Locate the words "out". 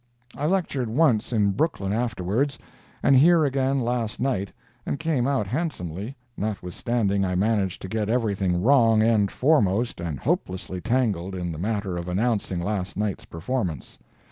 5.27-5.45